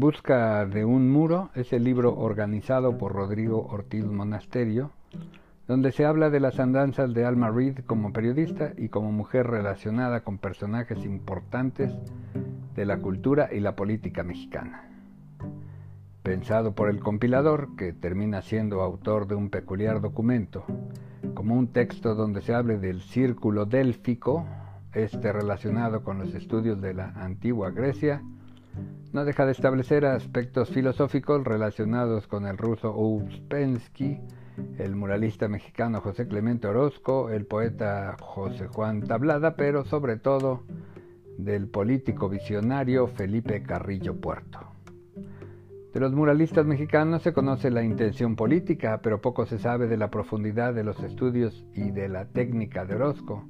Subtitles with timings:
[0.00, 4.92] Busca de un muro es el libro organizado por Rodrigo Ortiz Monasterio,
[5.68, 10.22] donde se habla de las andanzas de Alma Reed como periodista y como mujer relacionada
[10.22, 11.92] con personajes importantes
[12.74, 14.88] de la cultura y la política mexicana.
[16.22, 20.64] Pensado por el compilador, que termina siendo autor de un peculiar documento,
[21.34, 24.46] como un texto donde se hable del círculo délfico,
[24.94, 28.22] este relacionado con los estudios de la antigua Grecia,
[29.12, 34.20] no deja de establecer aspectos filosóficos relacionados con el ruso Ouspensky,
[34.78, 40.62] el muralista mexicano José Clemente Orozco, el poeta José Juan Tablada, pero sobre todo
[41.38, 44.60] del político visionario Felipe Carrillo Puerto.
[45.92, 50.08] De los muralistas mexicanos se conoce la intención política, pero poco se sabe de la
[50.08, 53.44] profundidad de los estudios y de la técnica de Orozco,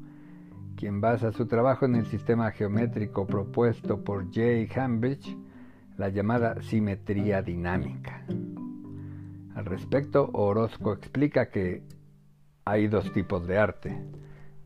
[0.74, 5.36] quien basa su trabajo en el sistema geométrico propuesto por Jay Hambridge,
[6.00, 8.24] la llamada simetría dinámica.
[9.54, 11.82] Al respecto, Orozco explica que
[12.64, 14.00] hay dos tipos de arte,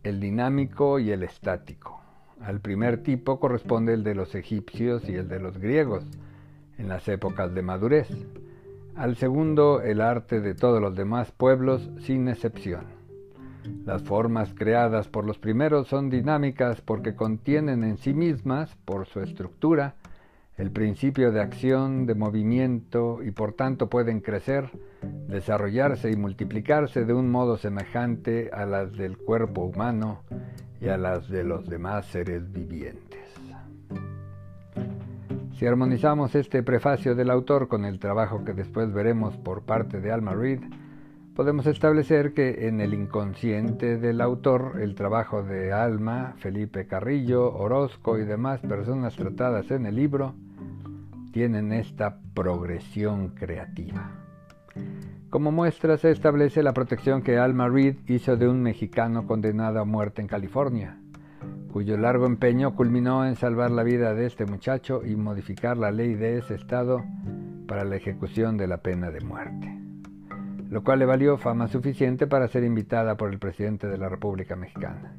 [0.05, 2.01] el dinámico y el estático.
[2.41, 6.05] Al primer tipo corresponde el de los egipcios y el de los griegos,
[6.79, 8.09] en las épocas de madurez.
[8.95, 12.85] Al segundo, el arte de todos los demás pueblos, sin excepción.
[13.85, 19.21] Las formas creadas por los primeros son dinámicas porque contienen en sí mismas, por su
[19.21, 19.97] estructura,
[20.57, 24.71] el principio de acción, de movimiento y por tanto pueden crecer,
[25.29, 30.23] desarrollarse y multiplicarse de un modo semejante a las del cuerpo humano
[30.81, 33.21] y a las de los demás seres vivientes.
[35.59, 40.13] Si armonizamos este prefacio del autor con el trabajo que después veremos por parte de
[40.13, 40.61] Alma Reed,
[41.35, 48.19] podemos establecer que en el inconsciente del autor el trabajo de Alma, Felipe Carrillo, Orozco
[48.19, 50.35] y demás personas tratadas en el libro
[51.33, 54.13] tienen esta progresión creativa.
[55.29, 59.85] Como muestra se establece la protección que Alma Reed hizo de un mexicano condenado a
[59.85, 60.99] muerte en California,
[61.73, 66.15] cuyo largo empeño culminó en salvar la vida de este muchacho y modificar la ley
[66.15, 67.03] de ese estado
[67.67, 69.84] para la ejecución de la pena de muerte
[70.75, 74.57] lo cual le valió fama suficiente para ser invitada por el presidente de la República
[74.57, 75.13] Mexicana.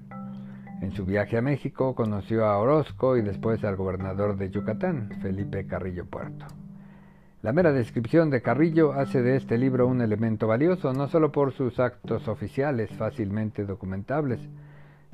[0.81, 5.65] En su viaje a México conoció a Orozco y después al gobernador de Yucatán, Felipe
[5.65, 6.45] Carrillo Puerto.
[7.41, 11.53] La mera descripción de Carrillo hace de este libro un elemento valioso, no solo por
[11.53, 14.41] sus actos oficiales fácilmente documentables,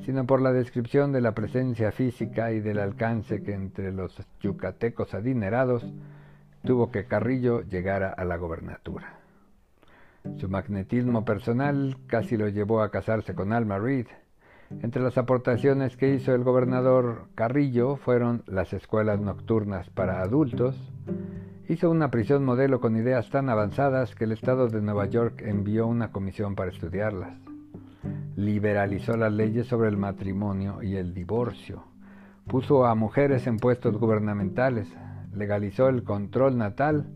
[0.04, 5.14] sino por la descripción de la presencia física y del alcance que entre los yucatecos
[5.14, 5.86] adinerados
[6.66, 9.21] tuvo que Carrillo llegara a la gobernatura.
[10.38, 14.08] Su magnetismo personal casi lo llevó a casarse con Alma Reed.
[14.82, 20.76] Entre las aportaciones que hizo el gobernador Carrillo fueron las escuelas nocturnas para adultos.
[21.68, 25.88] Hizo una prisión modelo con ideas tan avanzadas que el Estado de Nueva York envió
[25.88, 27.38] una comisión para estudiarlas.
[28.36, 31.84] Liberalizó las leyes sobre el matrimonio y el divorcio.
[32.48, 34.88] Puso a mujeres en puestos gubernamentales.
[35.34, 37.08] Legalizó el control natal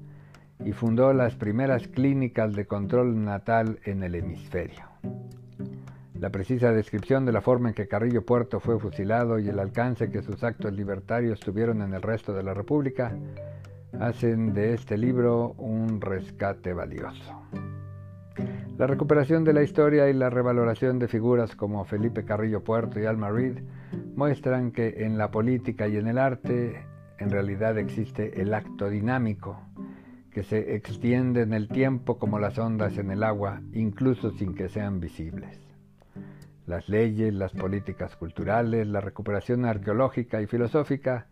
[0.64, 4.86] y fundó las primeras clínicas de control natal en el hemisferio.
[6.20, 10.10] La precisa descripción de la forma en que Carrillo Puerto fue fusilado y el alcance
[10.10, 13.14] que sus actos libertarios tuvieron en el resto de la República
[14.00, 17.42] hacen de este libro un rescate valioso.
[18.78, 23.06] La recuperación de la historia y la revaloración de figuras como Felipe Carrillo Puerto y
[23.06, 23.60] Alma Reed
[24.16, 26.86] muestran que en la política y en el arte
[27.18, 29.62] en realidad existe el acto dinámico,
[30.36, 34.68] que se extiende en el tiempo como las ondas en el agua, incluso sin que
[34.68, 35.62] sean visibles.
[36.68, 41.28] Las leyes, las políticas culturales, la recuperación arqueológica y filosófica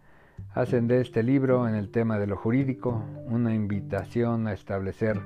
[0.54, 5.20] hacen de este libro en el tema de lo jurídico una invitación a establecer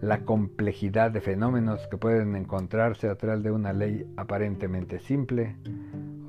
[0.00, 5.56] la complejidad de fenómenos que pueden encontrarse atrás de una ley aparentemente simple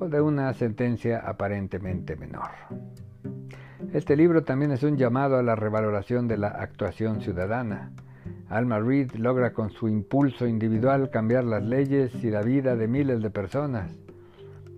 [0.00, 2.50] o de una sentencia aparentemente menor.
[3.92, 7.90] Este libro también es un llamado a la revaloración de la actuación ciudadana.
[8.48, 13.20] Alma Reed logra con su impulso individual cambiar las leyes y la vida de miles
[13.20, 13.90] de personas.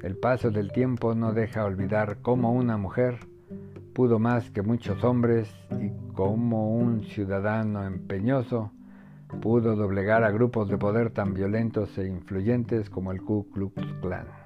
[0.03, 3.19] El paso del tiempo no deja olvidar cómo una mujer
[3.93, 8.73] pudo más que muchos hombres y cómo un ciudadano empeñoso
[9.43, 14.42] pudo doblegar a grupos de poder tan violentos e influyentes como el Ku Klux Klan.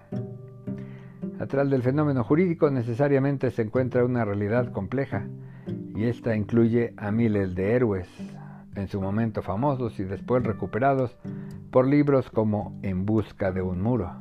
[1.39, 5.27] Atrás del fenómeno jurídico necesariamente se encuentra una realidad compleja,
[5.95, 8.09] y esta incluye a miles de héroes,
[8.75, 11.17] en su momento famosos y después recuperados
[11.71, 14.13] por libros como En busca de un muro,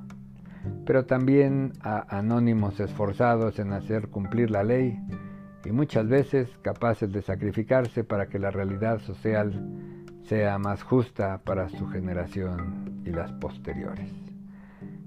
[0.85, 4.99] pero también a anónimos esforzados en hacer cumplir la ley
[5.63, 9.53] y muchas veces capaces de sacrificarse para que la realidad social
[10.23, 14.24] sea más justa para su generación y las posteriores.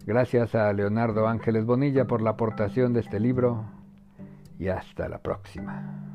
[0.08, 3.66] Gracias a Leonardo Ángeles Bonilla por la aportación de este libro
[4.58, 6.07] y hasta la próxima.